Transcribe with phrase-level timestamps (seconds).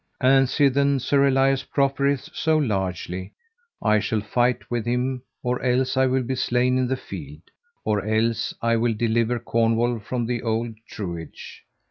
[0.19, 3.33] And sithen Sir Elias proffereth so largely,
[3.83, 7.43] I shall fight with him, or else I will be slain in the field,
[7.85, 11.61] or else I will deliver Cornwall from the old truage.